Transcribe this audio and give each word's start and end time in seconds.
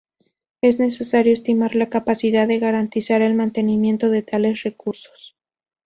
Es 0.63 0.79
necesario 0.79 1.31
estimar 1.31 1.75
la 1.75 1.87
capacidad 1.91 2.47
de 2.47 2.57
garantizar 2.57 3.21
el 3.21 3.35
mantenimiento 3.35 4.09
de 4.09 4.23
tales 4.23 4.63
recursos. 4.63 5.37